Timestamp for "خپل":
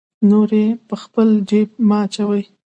1.03-1.27